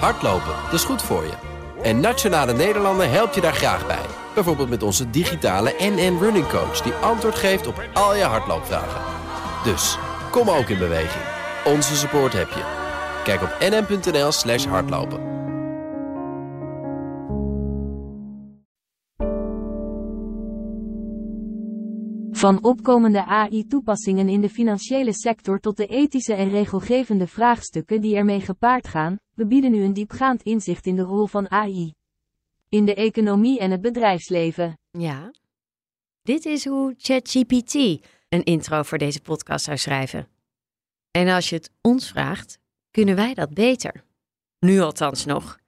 [0.00, 1.32] Hardlopen, dat is goed voor je.
[1.82, 4.06] En Nationale Nederlanden helpt je daar graag bij.
[4.34, 6.80] Bijvoorbeeld met onze digitale NN Running Coach...
[6.80, 9.00] die antwoord geeft op al je hardloopvragen.
[9.64, 9.98] Dus,
[10.30, 11.24] kom ook in beweging.
[11.64, 12.82] Onze support heb je.
[13.24, 15.32] Kijk op nn.nl slash hardlopen.
[22.30, 28.40] Van opkomende AI-toepassingen in de financiële sector tot de ethische en regelgevende vraagstukken die ermee
[28.40, 31.94] gepaard gaan, we bieden u een diepgaand inzicht in de rol van AI.
[32.68, 34.78] In de economie en het bedrijfsleven.
[34.90, 35.30] Ja.
[36.22, 37.74] Dit is hoe ChatGPT
[38.28, 40.28] een intro voor deze podcast zou schrijven.
[41.10, 42.58] En als je het ons vraagt,
[42.90, 44.04] kunnen wij dat beter.
[44.58, 45.58] Nu althans nog.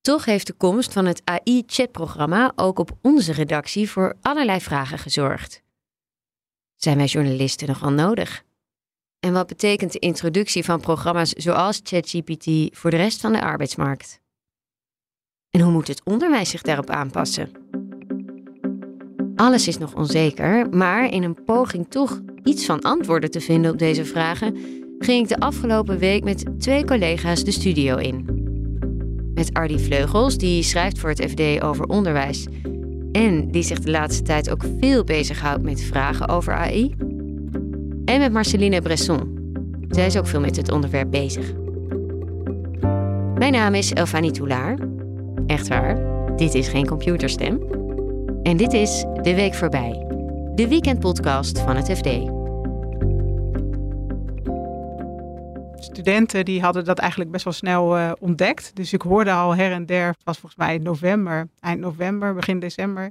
[0.00, 5.62] Toch heeft de komst van het AI-chatprogramma ook op onze redactie voor allerlei vragen gezorgd.
[6.76, 8.44] Zijn wij journalisten nogal nodig?
[9.24, 14.20] En wat betekent de introductie van programma's zoals ChatGPT voor de rest van de arbeidsmarkt?
[15.50, 17.50] En hoe moet het onderwijs zich daarop aanpassen?
[19.34, 23.78] Alles is nog onzeker, maar in een poging toch iets van antwoorden te vinden op
[23.78, 24.56] deze vragen,
[24.98, 28.40] ging ik de afgelopen week met twee collega's de studio in.
[29.34, 32.46] Met Ardy Vleugels, die schrijft voor het FD over onderwijs
[33.12, 37.01] en die zich de laatste tijd ook veel bezighoudt met vragen over AI.
[38.12, 39.52] En met Marceline Bresson.
[39.88, 41.52] Zij is ook veel met het onderwerp bezig.
[43.34, 44.78] Mijn naam is Elfanie Toulaar.
[45.46, 45.96] Echt waar,
[46.36, 47.60] dit is geen computerstem.
[48.42, 50.06] En dit is De Week Voorbij,
[50.54, 52.08] de weekendpodcast van het FD.
[55.84, 58.76] Studenten die hadden dat eigenlijk best wel snel uh, ontdekt.
[58.76, 62.58] Dus ik hoorde al her en der, het was volgens mij november, eind november, begin
[62.58, 63.10] december,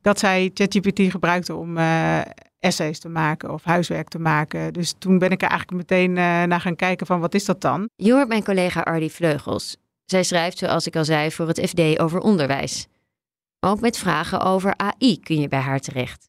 [0.00, 2.20] dat zij ChatGPT gebruikte om uh,
[2.58, 4.72] essays te maken of huiswerk te maken.
[4.72, 7.60] Dus toen ben ik er eigenlijk meteen uh, naar gaan kijken van wat is dat
[7.60, 7.88] dan?
[7.96, 9.76] Je hoort mijn collega Ardy Vleugels.
[10.04, 12.86] Zij schrijft, zoals ik al zei, voor het FD over onderwijs.
[13.60, 16.28] Ook met vragen over AI kun je bij haar terecht.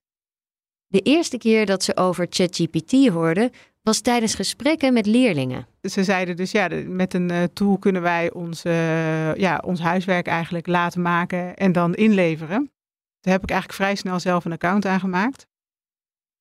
[0.87, 3.51] De eerste keer dat ze over ChatGPT hoorde,
[3.81, 5.67] was tijdens gesprekken met leerlingen.
[5.81, 10.27] Ze zeiden dus ja, met een uh, tool kunnen wij ons, uh, ja, ons huiswerk
[10.27, 12.71] eigenlijk laten maken en dan inleveren.
[13.19, 15.47] Daar heb ik eigenlijk vrij snel zelf een account aangemaakt.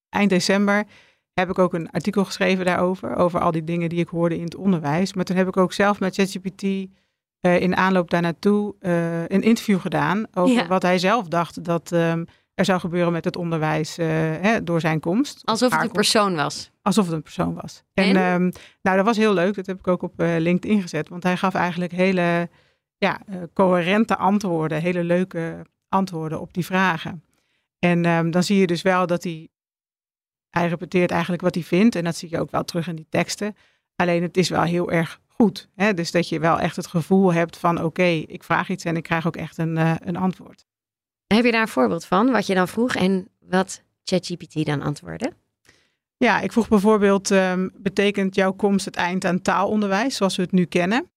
[0.09, 0.85] Eind december
[1.33, 4.45] heb ik ook een artikel geschreven daarover, over al die dingen die ik hoorde in
[4.45, 5.15] het onderwijs.
[5.15, 6.87] Maar toen heb ik ook zelf met ChatGPT uh,
[7.61, 8.75] in aanloop daar naartoe
[9.29, 10.67] een interview gedaan over ja.
[10.67, 14.07] wat hij zelf dacht dat um, er zou gebeuren met het onderwijs uh,
[14.41, 15.41] hè, door zijn komst.
[15.45, 16.71] Alsof het een persoon was.
[16.83, 17.83] Alsof het een persoon was.
[17.95, 18.53] En, en um,
[18.83, 19.55] nou, dat was heel leuk.
[19.55, 21.09] Dat heb ik ook op uh, LinkedIn gezet.
[21.09, 22.49] Want hij gaf eigenlijk hele
[22.97, 24.81] ja, uh, coherente antwoorden.
[24.81, 27.25] Hele leuke antwoorden op die vragen.
[27.79, 29.49] En um, dan zie je dus wel dat hij...
[30.59, 31.95] Hij repeteert eigenlijk wat hij vindt.
[31.95, 33.57] En dat zie je ook wel terug in die teksten.
[33.97, 35.69] Alleen het is wel heel erg goed.
[35.75, 35.95] Hè?
[35.95, 37.77] Dus dat je wel echt het gevoel hebt van...
[37.77, 39.77] oké, okay, ik vraag iets en ik krijg ook echt een,
[40.09, 40.67] een antwoord.
[41.27, 45.33] Heb je daar een voorbeeld van, wat je dan vroeg en wat ChatGPT dan antwoordde?
[46.17, 50.53] Ja, ik vroeg bijvoorbeeld, um, betekent jouw komst het eind aan taalonderwijs zoals we het
[50.53, 51.11] nu kennen?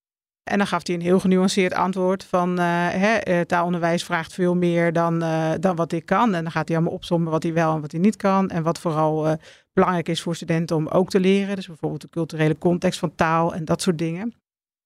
[0.43, 4.93] En dan gaf hij een heel genuanceerd antwoord van uh, hè, taalonderwijs vraagt veel meer
[4.93, 6.33] dan, uh, dan wat ik kan.
[6.33, 8.49] En dan gaat hij allemaal opzommen wat hij wel en wat hij niet kan.
[8.49, 9.37] En wat vooral
[9.73, 11.55] belangrijk is voor studenten om ook te leren.
[11.55, 14.33] Dus bijvoorbeeld de culturele context van taal en dat soort dingen.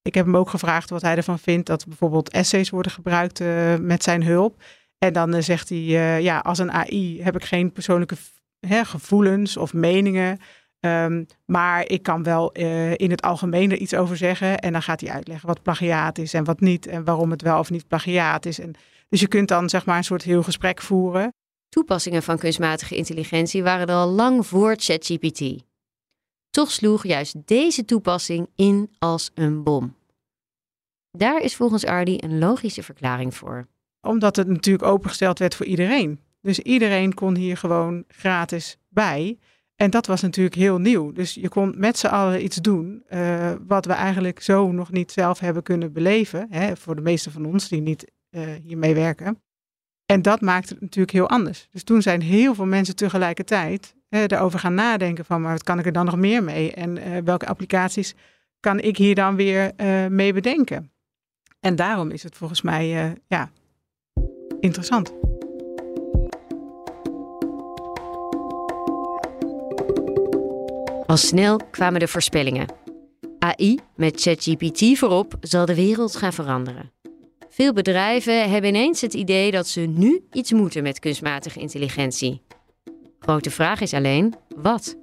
[0.01, 3.43] Ik heb hem ook gevraagd wat hij ervan vindt dat bijvoorbeeld essays worden gebruikt
[3.79, 4.63] met zijn hulp.
[4.97, 8.15] En dan zegt hij, ja, als een AI heb ik geen persoonlijke
[8.59, 10.39] hè, gevoelens of meningen.
[10.85, 14.59] Um, maar ik kan wel uh, in het algemeen er iets over zeggen.
[14.59, 16.87] En dan gaat hij uitleggen wat plagiaat is en wat niet.
[16.87, 18.59] En waarom het wel of niet plagiaat is.
[18.59, 18.73] En,
[19.09, 21.33] dus je kunt dan zeg maar een soort heel gesprek voeren.
[21.69, 25.63] Toepassingen van kunstmatige intelligentie waren er al lang voor ChatGPT.
[26.49, 29.95] Toch sloeg juist deze toepassing in als een bom.
[31.11, 33.67] Daar is volgens Ardy een logische verklaring voor
[34.05, 36.19] omdat het natuurlijk opengesteld werd voor iedereen.
[36.41, 39.37] Dus iedereen kon hier gewoon gratis bij.
[39.75, 41.11] En dat was natuurlijk heel nieuw.
[41.11, 45.11] Dus je kon met z'n allen iets doen uh, wat we eigenlijk zo nog niet
[45.11, 46.47] zelf hebben kunnen beleven.
[46.49, 49.41] Hè, voor de meeste van ons die niet uh, hiermee werken.
[50.05, 51.67] En dat maakt het natuurlijk heel anders.
[51.71, 55.79] Dus toen zijn heel veel mensen tegelijkertijd uh, erover gaan nadenken van, maar wat kan
[55.79, 56.73] ik er dan nog meer mee?
[56.73, 58.15] En welke applicaties
[58.59, 59.71] kan ik hier dan weer
[60.09, 60.91] mee bedenken?
[61.59, 63.51] En daarom is het volgens mij ja,
[64.59, 65.24] interessant.
[71.05, 72.67] Al snel kwamen de voorspellingen.
[73.39, 76.91] AI met ChatGPT voorop zal de wereld gaan veranderen.
[77.49, 82.41] Veel bedrijven hebben ineens het idee dat ze nu iets moeten met kunstmatige intelligentie.
[83.19, 84.95] Grote vraag is alleen wat.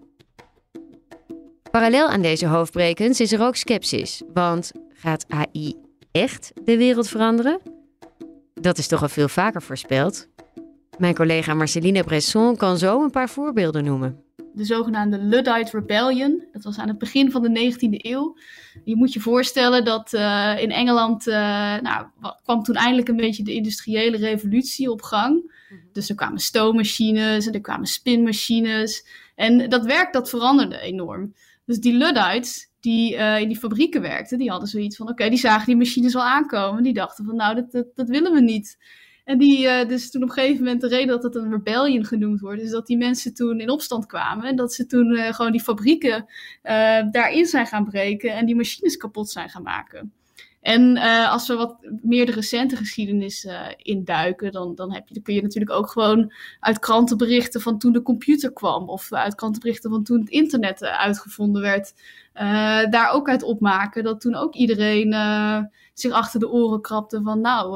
[1.70, 5.74] Parallel aan deze hoofdbrekens is er ook sceptisch, want gaat AI
[6.12, 7.60] echt de wereld veranderen?
[8.54, 10.28] Dat is toch al veel vaker voorspeld.
[10.98, 14.24] Mijn collega Marceline Bresson kan zo een paar voorbeelden noemen.
[14.54, 16.44] De zogenaamde Luddite Rebellion.
[16.52, 18.36] Dat was aan het begin van de 19e eeuw.
[18.84, 21.34] Je moet je voorstellen dat uh, in Engeland uh,
[21.80, 22.06] nou,
[22.42, 25.52] kwam toen eindelijk een beetje de industriële revolutie op gang.
[25.92, 29.06] Dus er kwamen stoommachines en er kwamen spinmachines.
[29.34, 31.34] En dat werk dat veranderde enorm.
[31.64, 35.38] Dus die Luddites die uh, in die fabrieken werkten, die hadden zoiets van: oké, die
[35.38, 36.82] zagen die machines wel aankomen.
[36.82, 38.78] Die dachten van: nou, dat, dat, dat willen we niet.
[39.24, 42.04] En die, uh, dus toen op een gegeven moment de reden dat het een rebellion
[42.04, 44.44] genoemd wordt, is dat die mensen toen in opstand kwamen.
[44.44, 46.26] En dat ze toen uh, gewoon die fabrieken
[47.10, 50.12] daarin zijn gaan breken en die machines kapot zijn gaan maken.
[50.62, 55.14] En uh, als we wat meer de recente geschiedenis uh, induiken, dan, dan, heb je,
[55.14, 59.34] dan kun je natuurlijk ook gewoon uit krantenberichten van toen de computer kwam, of uit
[59.34, 61.94] krantenberichten van toen het internet uh, uitgevonden werd,
[62.90, 65.14] daar ook uit opmaken dat toen ook iedereen
[65.94, 67.70] zich achter de oren krabde van nou,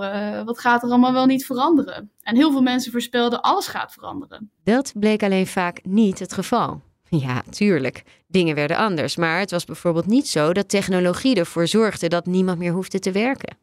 [0.44, 2.10] wat gaat er allemaal wel niet veranderen?
[2.22, 4.50] En heel veel mensen voorspelden alles gaat veranderen.
[4.64, 6.80] Dat bleek alleen vaak niet het geval.
[7.08, 8.02] Ja, tuurlijk.
[8.26, 9.16] Dingen werden anders.
[9.16, 13.12] Maar het was bijvoorbeeld niet zo dat technologie ervoor zorgde dat niemand meer hoefde te
[13.12, 13.56] werken.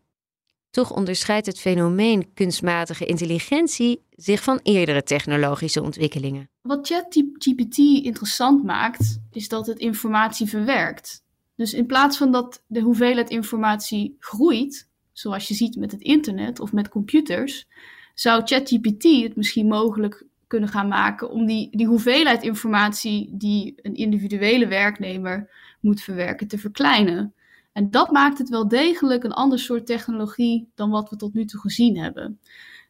[0.70, 6.50] Toch onderscheidt het fenomeen kunstmatige intelligentie zich van eerdere technologische ontwikkelingen.
[6.62, 11.24] Wat ChatGPT interessant maakt, is dat het informatie verwerkt.
[11.56, 16.60] Dus in plaats van dat de hoeveelheid informatie groeit, zoals je ziet met het internet
[16.60, 17.66] of met computers,
[18.14, 23.96] zou ChatGPT het misschien mogelijk kunnen gaan maken om die, die hoeveelheid informatie die een
[23.96, 27.34] individuele werknemer moet verwerken te verkleinen.
[27.72, 31.46] En dat maakt het wel degelijk een ander soort technologie dan wat we tot nu
[31.46, 32.40] toe gezien hebben.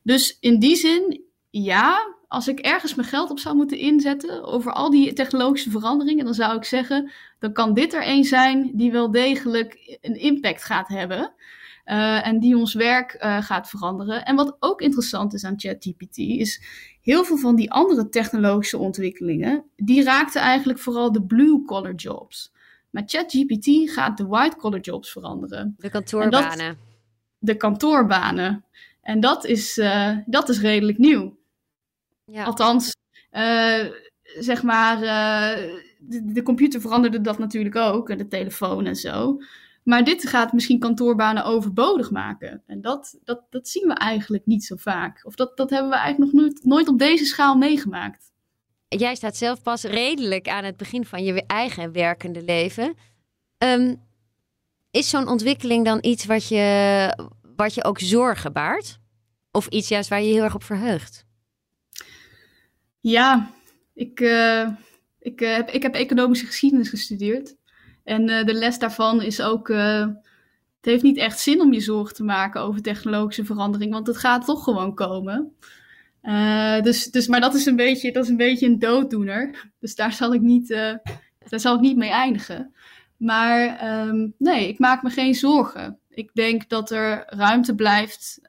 [0.01, 4.71] Dus in die zin, ja, als ik ergens mijn geld op zou moeten inzetten over
[4.71, 8.92] al die technologische veranderingen, dan zou ik zeggen, dan kan dit er een zijn die
[8.92, 11.33] wel degelijk een impact gaat hebben.
[11.85, 14.25] Uh, en die ons werk uh, gaat veranderen.
[14.25, 16.62] En wat ook interessant is aan ChatGPT, is
[17.01, 22.51] heel veel van die andere technologische ontwikkelingen, die raakten eigenlijk vooral de blue-collar jobs.
[22.89, 25.75] Maar ChatGPT gaat de white-collar jobs veranderen.
[25.77, 26.68] De kantoorbanen.
[26.68, 26.77] Dat,
[27.39, 28.65] de kantoorbanen.
[29.01, 31.38] En dat is, uh, dat is redelijk nieuw.
[32.25, 32.44] Ja.
[32.44, 32.95] Althans,
[34.39, 35.00] zeg maar,
[36.00, 39.41] de, de computer veranderde dat natuurlijk ook, en de telefoon en zo.
[39.83, 42.63] Maar dit gaat misschien kantoorbanen overbodig maken.
[42.65, 45.21] En dat, dat, dat zien we eigenlijk niet zo vaak.
[45.25, 48.31] Of dat, dat hebben we eigenlijk nog nooit, nooit op deze schaal meegemaakt.
[48.88, 52.94] Jij staat zelf pas redelijk aan het begin van je eigen werkende leven.
[53.57, 54.01] Um,
[54.91, 59.00] is zo'n ontwikkeling dan iets wat je, wat je ook zorgen baart?
[59.51, 61.25] Of iets juist waar je heel erg op verheugt?
[63.00, 63.51] Ja,
[63.94, 64.68] ik, uh,
[65.19, 67.56] ik, uh, heb, ik heb economische geschiedenis gestudeerd.
[68.04, 70.00] En uh, de les daarvan is ook, uh,
[70.78, 74.18] het heeft niet echt zin om je zorgen te maken over technologische verandering, want het
[74.18, 75.56] gaat toch gewoon komen.
[76.24, 79.72] Uh, dus, dus, maar dat is, een beetje, dat is een beetje een dooddoener.
[79.80, 80.68] Dus daar zal ik niet,
[81.50, 82.74] daar zal ik niet mee eindigen.
[83.18, 86.00] Maar um, nee, ik maak me geen zorgen.
[86.10, 88.40] Ik denk dat er ruimte blijft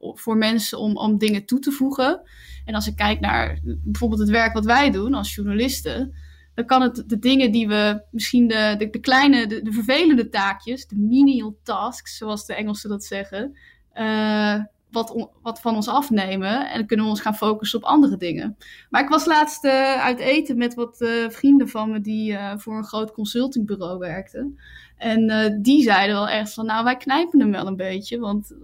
[0.00, 2.22] voor mensen om, om dingen toe te voegen.
[2.64, 6.14] En als ik kijk naar bijvoorbeeld het werk wat wij doen als journalisten,
[6.54, 10.86] dan kan het de dingen die we misschien de, de, kleine, de, de, vervelende taakjes,
[10.86, 13.56] de menial tasks, zoals de Engelsen dat zeggen,
[13.94, 14.60] uh,
[14.92, 16.70] wat, wat van ons afnemen.
[16.70, 18.56] En dan kunnen we ons gaan focussen op andere dingen.
[18.90, 22.76] Maar ik was laatst uh, uit eten met wat uh, vrienden van me die voor
[22.76, 24.58] een groot consultingbureau werkten.
[24.96, 28.56] En die zeiden wel echt van, nou wij knijpen hem wel een beetje, want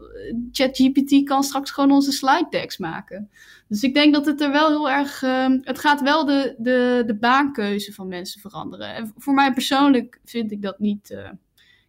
[0.52, 3.30] ChatGPT kan straks gewoon onze slide decks maken.
[3.68, 5.22] Dus ik denk dat het er wel heel erg.
[5.22, 8.94] Uh, het gaat wel de, de, de baankeuze van mensen veranderen.
[8.94, 11.10] En voor mij persoonlijk vind ik dat niet.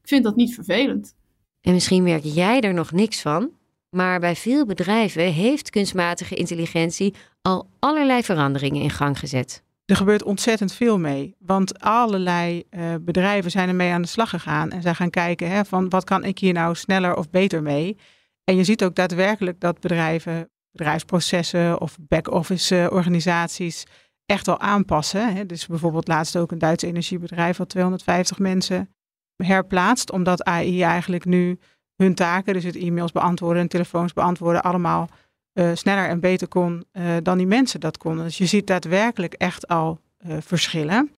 [0.01, 1.15] Ik vind dat niet vervelend.
[1.61, 3.51] En misschien merk jij er nog niks van.
[3.89, 9.63] Maar bij veel bedrijven heeft kunstmatige intelligentie al allerlei veranderingen in gang gezet.
[9.85, 11.35] Er gebeurt ontzettend veel mee.
[11.39, 14.71] Want allerlei uh, bedrijven zijn ermee aan de slag gegaan.
[14.71, 17.97] En zijn gaan kijken hè, van wat kan ik hier nou sneller of beter mee.
[18.43, 23.85] En je ziet ook daadwerkelijk dat bedrijven bedrijfsprocessen of back-office eh, organisaties
[24.25, 25.35] echt wel aanpassen.
[25.35, 25.45] Hè.
[25.45, 28.93] Dus bijvoorbeeld laatst ook een Duits energiebedrijf wat 250 mensen
[29.35, 31.59] herplaatst, omdat AI eigenlijk nu
[32.03, 35.09] hun taken, dus het e-mails beantwoorden en telefoons beantwoorden, allemaal
[35.53, 38.25] uh, sneller en beter kon uh, dan die mensen dat konden.
[38.25, 41.11] Dus je ziet daadwerkelijk echt al uh, verschillen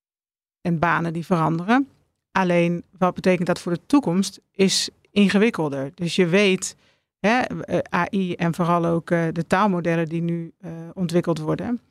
[0.61, 1.89] en banen die veranderen.
[2.31, 5.91] Alleen wat betekent dat voor de toekomst is ingewikkelder.
[5.95, 6.75] Dus je weet
[7.19, 10.53] hè, eh, AI en vooral ook de taalmodellen die nu
[10.93, 11.81] ontwikkeld worden,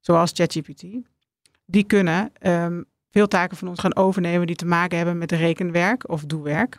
[0.00, 0.84] zoals ChatGPT,
[1.66, 6.08] die kunnen um, veel taken van ons gaan overnemen die te maken hebben met rekenwerk
[6.08, 6.78] of doewerk.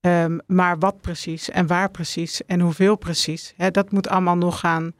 [0.00, 4.60] Ehm, maar wat precies en waar precies en hoeveel precies, hè, dat moet allemaal nog
[4.60, 4.92] gaan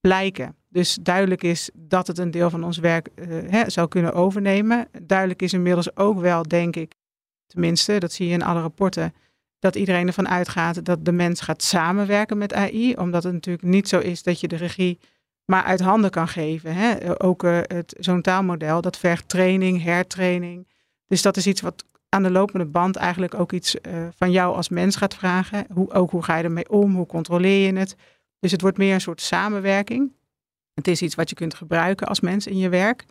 [0.00, 0.56] blijken.
[0.68, 4.88] Dus duidelijk is dat het een deel van ons werk uh, hè, zou kunnen overnemen.
[5.02, 6.94] Duidelijk is inmiddels ook wel, denk ik,
[7.46, 9.14] tenminste, dat zie je in alle rapporten,
[9.58, 12.94] dat iedereen ervan uitgaat dat de mens gaat samenwerken met AI.
[12.94, 14.98] Omdat het natuurlijk niet zo is dat je de regie
[15.44, 16.74] maar uit handen kan geven.
[16.74, 17.22] Hè?
[17.22, 20.68] Ook uh, zo'n taalmodel, dat vergt training, hertraining.
[21.06, 24.54] Dus dat is iets wat aan de lopende band eigenlijk ook iets uh, van jou
[24.54, 25.66] als mens gaat vragen.
[25.72, 26.94] Hoe, ook hoe ga je ermee om?
[26.94, 27.96] Hoe controleer je het?
[28.38, 30.12] Dus het wordt meer een soort samenwerking.
[30.74, 33.04] Het is iets wat je kunt gebruiken als mens in je werk.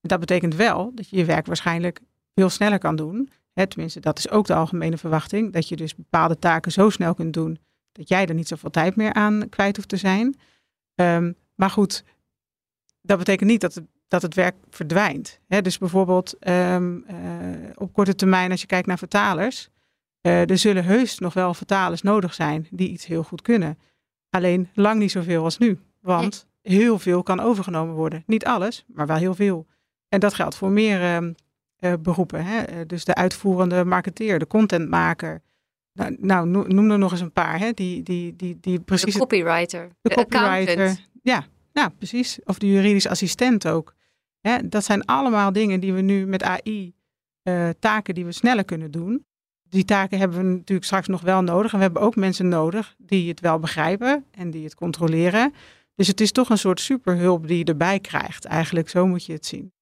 [0.00, 2.00] Dat betekent wel dat je je werk waarschijnlijk
[2.34, 3.30] veel sneller kan doen.
[3.52, 5.52] Hè, tenminste, dat is ook de algemene verwachting.
[5.52, 7.58] Dat je dus bepaalde taken zo snel kunt doen
[7.92, 10.36] dat jij er niet zoveel tijd meer aan kwijt hoeft te zijn.
[10.94, 12.04] Um, maar goed,
[13.00, 15.40] dat betekent niet dat het, dat het werk verdwijnt.
[15.62, 17.16] Dus bijvoorbeeld um, uh,
[17.74, 19.68] op korte termijn, als je kijkt naar vertalers,
[20.22, 23.78] uh, er zullen heus nog wel vertalers nodig zijn die iets heel goed kunnen.
[24.30, 25.78] Alleen lang niet zoveel als nu.
[26.00, 28.22] Want heel veel kan overgenomen worden.
[28.26, 29.66] Niet alles, maar wel heel veel.
[30.08, 31.30] En dat geldt voor meer uh,
[31.80, 32.44] uh, beroepen.
[32.44, 32.86] Hè?
[32.86, 35.42] Dus de uitvoerende marketeer, de contentmaker.
[35.92, 37.58] Nou, nou, noem er nog eens een paar.
[37.58, 37.72] Hè?
[37.72, 39.12] Die, die, die, die precies.
[39.12, 39.88] De copywriter.
[40.00, 40.96] De, de copywriter.
[41.22, 42.38] Ja, ja, precies.
[42.44, 43.94] Of de juridisch assistent ook.
[44.64, 46.92] Dat zijn allemaal dingen die we nu met AI,
[47.42, 49.26] uh, taken die we sneller kunnen doen.
[49.68, 51.72] Die taken hebben we natuurlijk straks nog wel nodig.
[51.72, 55.54] En we hebben ook mensen nodig die het wel begrijpen en die het controleren.
[55.94, 58.44] Dus het is toch een soort superhulp die je erbij krijgt.
[58.44, 59.72] Eigenlijk, zo moet je het zien.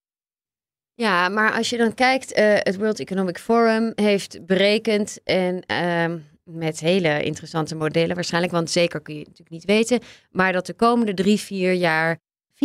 [0.95, 6.19] Ja, maar als je dan kijkt, uh, het World Economic Forum heeft berekend en uh,
[6.43, 10.67] met hele interessante modellen waarschijnlijk, want zeker kun je het natuurlijk niet weten, maar dat
[10.67, 12.19] de komende drie, vier jaar
[12.57, 12.59] 44%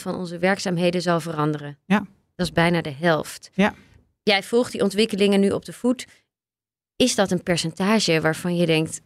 [0.00, 1.78] van onze werkzaamheden zal veranderen.
[1.86, 2.06] Ja.
[2.34, 3.50] Dat is bijna de helft.
[3.54, 3.74] Ja.
[4.22, 6.06] Jij volgt die ontwikkelingen nu op de voet.
[6.96, 9.00] Is dat een percentage waarvan je denkt,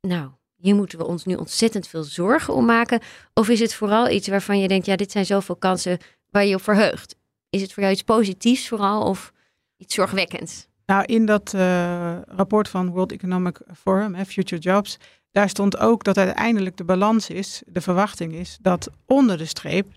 [0.00, 3.00] nou, hier moeten we ons nu ontzettend veel zorgen om maken?
[3.34, 5.98] Of is het vooral iets waarvan je denkt, ja, dit zijn zoveel kansen
[6.30, 7.16] waar je op verheugt?
[7.50, 9.32] Is het voor jou iets positiefs vooral of
[9.76, 10.66] iets zorgwekkends?
[10.86, 14.96] Nou, in dat uh, rapport van World Economic Forum, hè, Future Jobs,
[15.34, 19.86] daar stond ook dat uiteindelijk de balans is, de verwachting is, dat onder de streep
[19.86, 19.94] 2%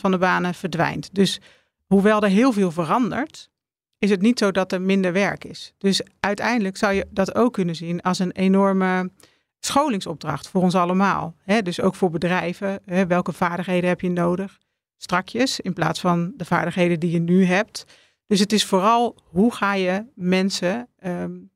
[0.00, 1.14] van de banen verdwijnt.
[1.14, 1.40] Dus
[1.86, 3.50] hoewel er heel veel verandert,
[3.98, 5.72] is het niet zo dat er minder werk is.
[5.78, 9.10] Dus uiteindelijk zou je dat ook kunnen zien als een enorme
[9.58, 11.34] scholingsopdracht voor ons allemaal.
[11.62, 12.80] Dus ook voor bedrijven.
[13.08, 14.58] Welke vaardigheden heb je nodig?
[14.96, 17.84] Strakjes, in plaats van de vaardigheden die je nu hebt.
[18.26, 21.50] Dus het is vooral hoe ga je mensen um,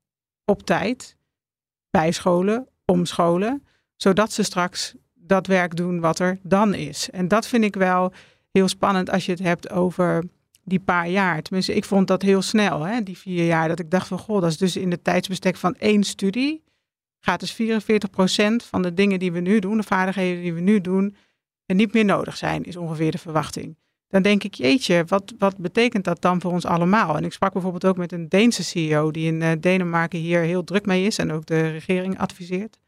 [0.44, 1.16] op tijd
[1.90, 7.10] bijscholen, omscholen, zodat ze straks dat werk doen wat er dan is.
[7.10, 8.12] En dat vind ik wel
[8.50, 10.24] heel spannend als je het hebt over
[10.64, 11.42] die paar jaar.
[11.42, 13.68] Tenminste, ik vond dat heel snel, hè, die vier jaar.
[13.68, 16.62] Dat ik dacht van, goh, dat is dus in de tijdsbestek van één studie.
[17.20, 17.56] Gaat dus 44%
[18.56, 21.16] van de dingen die we nu doen, de vaardigheden die we nu doen,
[21.66, 23.76] en niet meer nodig zijn, is ongeveer de verwachting
[24.08, 27.16] dan denk ik, jeetje, wat, wat betekent dat dan voor ons allemaal?
[27.16, 30.64] En ik sprak bijvoorbeeld ook met een Deense CEO die in uh, Denemarken hier heel
[30.64, 32.78] druk mee is en ook de regering adviseert.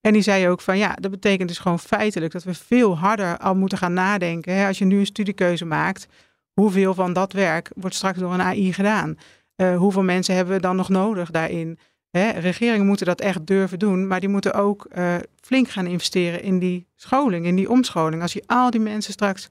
[0.00, 3.38] En die zei ook van ja, dat betekent dus gewoon feitelijk dat we veel harder
[3.38, 4.54] al moeten gaan nadenken.
[4.54, 4.66] Hè?
[4.66, 6.06] Als je nu een studiekeuze maakt,
[6.52, 9.16] hoeveel van dat werk wordt straks door een AI gedaan?
[9.56, 11.78] Uh, hoeveel mensen hebben we dan nog nodig daarin?
[12.10, 12.30] Hè?
[12.30, 16.58] Regeringen moeten dat echt durven doen, maar die moeten ook uh, flink gaan investeren in
[16.58, 18.22] die scholing, in die omscholing.
[18.22, 19.48] Als je al die mensen straks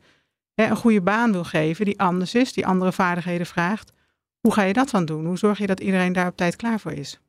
[0.53, 3.91] hè, een goede baan wil geven die anders is, die andere vaardigheden vraagt,
[4.39, 5.25] hoe ga je dat dan doen?
[5.25, 7.19] Hoe zorg je dat iedereen daar op tijd klaar voor is?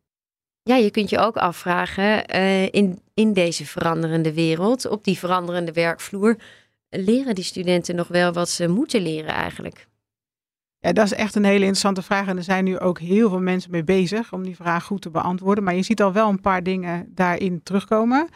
[0.62, 5.72] Ja, je kunt je ook afvragen uh, in, in deze veranderende wereld, op die veranderende
[5.72, 6.36] werkvloer,
[6.88, 9.86] leren die studenten nog wel wat ze moeten leren eigenlijk?
[10.78, 12.26] Ja, dat is echt een hele interessante vraag.
[12.26, 15.10] En er zijn nu ook heel veel mensen mee bezig om die vraag goed te
[15.10, 15.64] beantwoorden.
[15.64, 18.28] Maar je ziet al wel een paar dingen daarin terugkomen.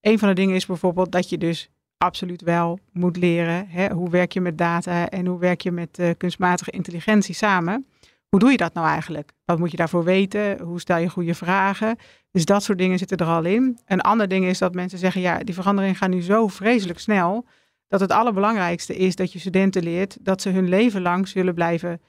[0.00, 1.70] Een van de dingen is bijvoorbeeld dat je dus
[2.02, 3.68] absoluut wel moet leren.
[3.68, 3.92] Hè?
[3.92, 7.86] Hoe werk je met data en hoe werk je met uh, kunstmatige intelligentie samen?
[8.28, 9.32] Hoe doe je dat nou eigenlijk?
[9.44, 10.60] Wat moet je daarvoor weten?
[10.60, 11.96] Hoe stel je goede vragen?
[12.30, 13.78] Dus dat soort dingen zitten er al in.
[13.86, 17.46] Een ander ding is dat mensen zeggen, ja, die veranderingen gaan nu zo vreselijk snel,
[17.88, 22.00] dat het allerbelangrijkste is dat je studenten leert dat ze hun leven lang zullen blijven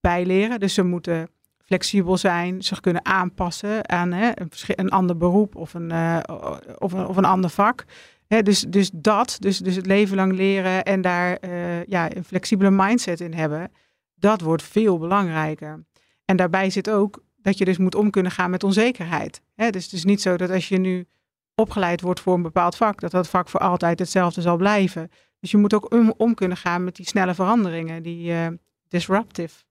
[0.00, 0.60] bijleren.
[0.60, 1.28] Dus ze moeten
[1.64, 6.18] flexibel zijn, zich kunnen aanpassen aan hè, een, een, ander beroep of een, uh,
[6.78, 7.84] of, een, of een ander vak
[8.40, 12.70] dus, dus dat, dus, dus het leven lang leren en daar uh, ja, een flexibele
[12.70, 13.70] mindset in hebben,
[14.14, 15.84] dat wordt veel belangrijker.
[16.24, 19.40] En daarbij zit ook dat je dus moet om kunnen gaan met onzekerheid.
[19.54, 21.06] He, dus het is niet zo dat als je nu
[21.54, 25.10] opgeleid wordt voor een bepaald vak, dat dat vak voor altijd hetzelfde zal blijven.
[25.40, 28.46] Dus je moet ook om, om kunnen gaan met die snelle veranderingen, die uh,
[28.88, 29.64] disruptive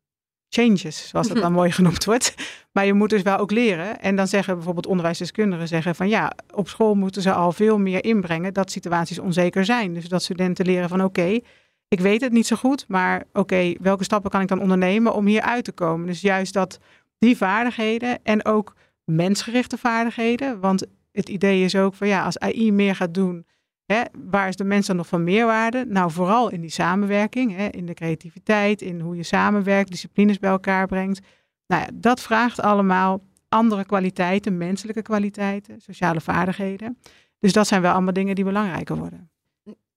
[0.53, 2.34] changes, zoals dat dan mooi genoemd wordt.
[2.72, 4.01] Maar je moet dus wel ook leren.
[4.01, 8.03] En dan zeggen bijvoorbeeld onderwijsdeskundigen zeggen van ja, op school moeten ze al veel meer
[8.03, 9.93] inbrengen dat situaties onzeker zijn.
[9.93, 11.39] Dus dat studenten leren van oké,
[11.88, 15.25] ik weet het niet zo goed, maar oké, welke stappen kan ik dan ondernemen om
[15.25, 16.08] hier uit te komen?
[16.08, 16.79] Dus juist dat
[17.17, 20.60] die vaardigheden en ook mensgerichte vaardigheden.
[20.60, 23.46] Want het idee is ook van ja, als AI meer gaat doen,
[23.91, 25.86] hè, waar is de mens dan nog van meerwaarde?
[25.88, 30.50] Nou, vooral in die samenwerking, hè, in de creativiteit, in hoe je samenwerkt, disciplines bij
[30.50, 31.19] elkaar brengt.
[31.67, 36.98] Nou ja, dat vraagt allemaal andere kwaliteiten, menselijke kwaliteiten, sociale vaardigheden.
[37.39, 39.29] Dus dat zijn wel allemaal dingen die belangrijker worden.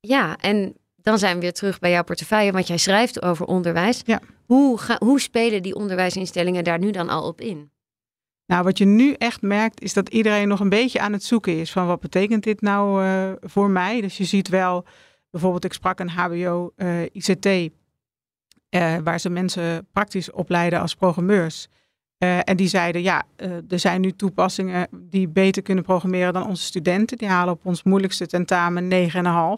[0.00, 4.02] Ja, en dan zijn we weer terug bij jouw portefeuille, want jij schrijft over onderwijs.
[4.04, 4.20] Ja.
[4.46, 7.70] Hoe, ga, hoe spelen die onderwijsinstellingen daar nu dan al op in?
[8.46, 11.58] Nou, wat je nu echt merkt, is dat iedereen nog een beetje aan het zoeken
[11.58, 14.00] is van wat betekent dit nou uh, voor mij.
[14.00, 14.84] Dus je ziet wel,
[15.30, 17.68] bijvoorbeeld, ik sprak een HBO uh, ICT, uh,
[19.04, 21.68] waar ze mensen praktisch opleiden als programmeurs.
[22.18, 23.22] En die zeiden, ja,
[23.68, 27.18] er zijn nu toepassingen die beter kunnen programmeren dan onze studenten.
[27.18, 28.90] Die halen op ons moeilijkste tentamen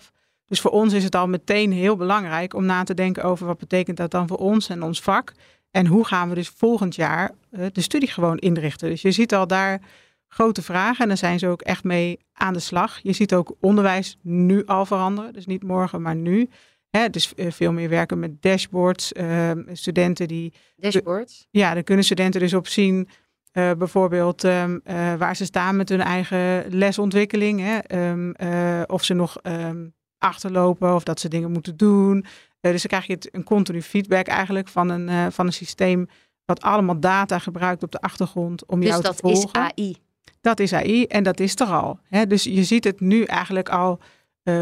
[0.01, 0.11] 9,5.
[0.47, 3.59] Dus voor ons is het al meteen heel belangrijk om na te denken over wat
[3.59, 5.33] betekent dat dan voor ons en ons vak.
[5.77, 8.89] En hoe gaan we dus volgend jaar uh, de studie gewoon inrichten.
[8.89, 9.81] Dus je ziet al daar
[10.29, 12.99] grote vragen en daar zijn ze ook echt mee aan de slag.
[13.03, 15.33] Je ziet ook onderwijs nu al veranderen.
[15.33, 16.49] Dus niet morgen, maar nu.
[16.91, 19.13] Hè, dus uh, veel meer werken met dashboards.
[19.13, 20.53] Uh, studenten die.
[20.77, 21.49] Dashboards?
[21.51, 23.09] Ja, daar kunnen studenten dus op zien.
[23.53, 27.61] Uh, bijvoorbeeld um, uh, waar ze staan met hun eigen lesontwikkeling.
[27.61, 28.09] Hè?
[28.11, 32.25] Um, uh, of ze nog um, achterlopen of dat ze dingen moeten doen.
[32.73, 36.09] Dus dan krijg je het, een continu feedback eigenlijk van een, van een systeem
[36.45, 39.41] wat allemaal data gebruikt op de achtergrond om dus jou te volgen.
[39.41, 39.97] Dus dat is AI?
[40.41, 41.99] Dat is AI en dat is er al.
[42.09, 42.27] Hè?
[42.27, 43.99] Dus je ziet het nu eigenlijk al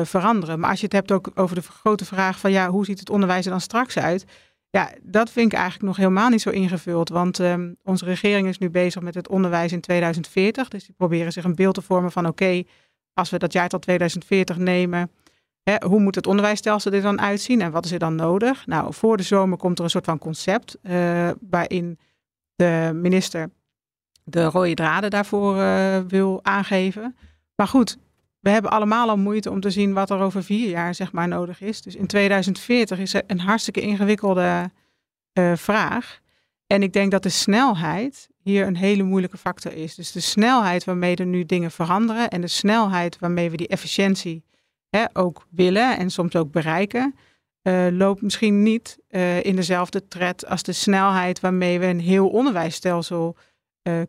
[0.03, 0.61] veranderen.
[0.61, 3.11] Maar als je het hebt ook over de grote vraag van ja, hoe ziet het
[3.11, 4.25] onderwijs er dan straks uit?
[4.75, 7.09] Ja, dat vind ik eigenlijk nog helemaal niet zo ingevuld.
[7.09, 10.69] Want um, onze regering is nu bezig met het onderwijs in 2040.
[10.69, 12.67] Dus die proberen zich een beeld te vormen van oké, okay,
[13.13, 15.11] als we dat jaar tot 2040 nemen,
[15.87, 18.67] hoe moet het onderwijsstelsel er dan uitzien en wat is er dan nodig?
[18.67, 21.99] Nou, voor de zomer komt er een soort van concept uh, waarin
[22.55, 23.51] de minister
[24.25, 27.17] de rode draden daarvoor uh, wil aangeven.
[27.55, 27.99] Maar goed,
[28.41, 31.29] we hebben allemaal al moeite om te zien wat er over vier jaar zeg maar
[31.29, 31.83] nodig is.
[31.83, 34.71] Dus in 2040 is er een hartstikke ingewikkelde
[35.39, 36.19] uh, vraag.
[36.67, 39.95] En ik denk dat de snelheid hier een hele moeilijke factor is.
[39.95, 44.45] Dus de snelheid waarmee er nu dingen veranderen en de snelheid waarmee we die efficiëntie
[44.97, 47.15] hè, ook willen en soms ook bereiken,
[47.63, 52.29] uh, loopt misschien niet uh, in dezelfde tred als de snelheid waarmee we een heel
[52.29, 53.37] onderwijsstelsel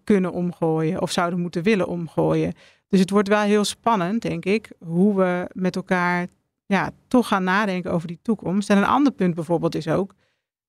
[0.03, 2.53] kunnen omgooien of zouden moeten willen omgooien.
[2.87, 6.27] Dus het wordt wel heel spannend, denk ik, hoe we met elkaar
[6.65, 8.69] ja, toch gaan nadenken over die toekomst.
[8.69, 10.13] En een ander punt bijvoorbeeld is ook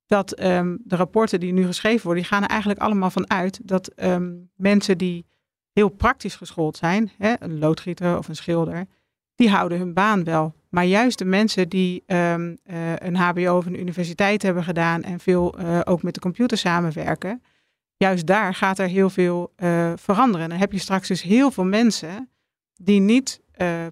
[0.07, 3.61] dat um, de rapporten die nu geschreven worden, die gaan er eigenlijk allemaal van uit
[3.63, 5.27] dat um, mensen die
[5.73, 8.87] heel praktisch geschoold zijn, hè, een loodgieter of een schilder,
[9.37, 10.55] die houden hun baan wel.
[10.69, 15.21] Maar juist de mensen die um, uh, een HBO of een universiteit hebben gedaan en
[15.21, 17.43] veel uh, ook met de computer samenwerken,
[17.97, 20.49] juist daar gaat er heel veel uh, veranderen.
[20.49, 22.29] Dan heb je straks dus heel veel mensen
[22.75, 23.41] die niet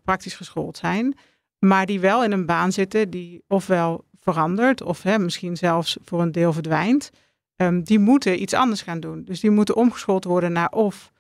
[0.05, 1.17] praktisch geschoold zijn,
[1.59, 6.23] maar die wel in een baan zitten die ofwel verandert of hè, misschien zelfs voor
[6.23, 7.11] een deel verdwijnt.
[7.57, 9.25] Um, die moeten iets anders gaan doen.
[9.25, 11.13] Dus die moeten omgeschoold worden naar of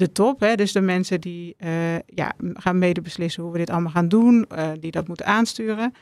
[0.00, 3.70] de top, hè, dus de mensen die uh, ja, gaan mede beslissen hoe we dit
[3.70, 4.48] allemaal gaan doen,
[4.80, 5.92] die dat moeten aansturen.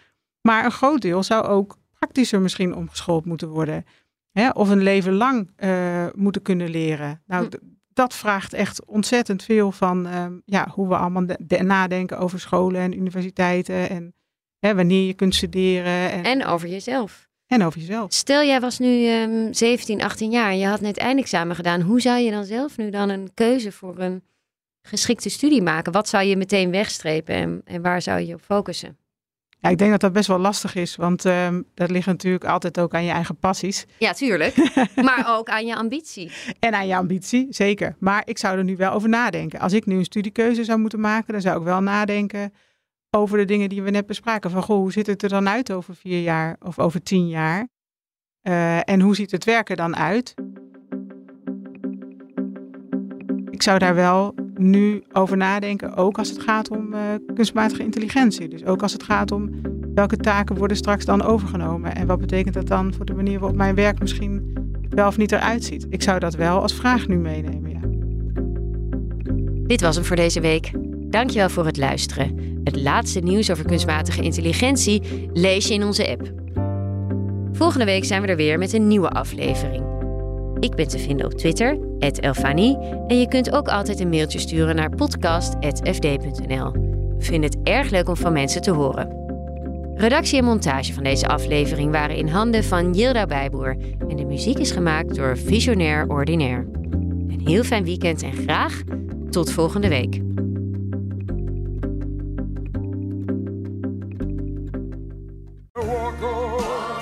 [0.40, 3.84] Maar een groot deel zou ook praktischer misschien omgeschoold moeten worden.
[4.32, 7.22] Hè, of een leven lang uh, moeten kunnen leren.
[7.26, 7.56] Nou, hm.
[7.92, 11.26] dat vraagt echt ontzettend veel van uh, ja, hoe we allemaal
[11.62, 13.90] nadenken over scholen en universiteiten.
[13.90, 14.14] En
[14.58, 16.10] hè, wanneer je kunt studeren.
[16.10, 17.27] En, en over jezelf.
[17.48, 18.12] En over jezelf.
[18.12, 21.80] Stel, jij was nu um, 17, 18 jaar en je had net eindexamen gedaan.
[21.80, 24.22] Hoe zou je dan zelf nu dan een keuze voor een
[24.82, 25.92] geschikte studie maken?
[25.92, 28.96] Wat zou je meteen wegstrepen en, en waar zou je op focussen?
[29.60, 32.80] Ja, ik denk dat dat best wel lastig is, want uh, dat ligt natuurlijk altijd
[32.80, 33.86] ook aan je eigen passies.
[33.98, 34.54] Ja, tuurlijk.
[35.08, 36.32] maar ook aan je ambitie.
[36.58, 37.96] En aan je ambitie, zeker.
[37.98, 39.60] Maar ik zou er nu wel over nadenken.
[39.60, 42.52] Als ik nu een studiekeuze zou moeten maken, dan zou ik wel nadenken
[43.18, 44.50] over de dingen die we net bespraken.
[44.50, 47.68] Van, goh, hoe ziet het er dan uit over vier jaar of over tien jaar?
[48.42, 50.34] Uh, en hoe ziet het werken dan uit?
[53.50, 57.00] Ik zou daar wel nu over nadenken, ook als het gaat om uh,
[57.34, 58.48] kunstmatige intelligentie.
[58.48, 59.50] Dus ook als het gaat om
[59.94, 63.56] welke taken worden straks dan overgenomen en wat betekent dat dan voor de manier waarop
[63.56, 64.52] mijn werk misschien
[64.88, 65.86] wel of niet eruit ziet.
[65.90, 67.80] Ik zou dat wel als vraag nu meenemen, ja.
[69.66, 70.87] Dit was hem voor deze week.
[71.10, 72.60] Dankjewel voor het luisteren.
[72.64, 76.32] Het laatste nieuws over kunstmatige intelligentie lees je in onze app.
[77.52, 79.84] Volgende week zijn we er weer met een nieuwe aflevering.
[80.60, 82.78] Ik ben te vinden op Twitter, Elfanie.
[83.06, 86.72] En je kunt ook altijd een mailtje sturen naar podcast.fd.nl.
[86.72, 89.16] We vinden het erg leuk om van mensen te horen.
[89.94, 93.76] Redactie en montage van deze aflevering waren in handen van Yilda Bijboer.
[94.08, 96.66] En de muziek is gemaakt door Visionair Ordinaire.
[97.28, 98.82] Een heel fijn weekend en graag
[99.30, 100.27] tot volgende week.